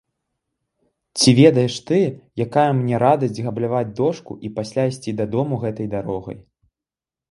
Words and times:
Ці 1.17 1.29
ведаеш 1.39 1.75
ты, 1.91 1.99
якая 2.47 2.65
мне 2.79 2.95
радасць 3.05 3.43
габляваць 3.51 3.85
дошку 4.03 4.31
і 4.49 4.55
пасля 4.61 4.91
ісці 4.97 5.19
дадому 5.23 5.55
гэтай 5.65 5.87
дарогай. 5.99 6.37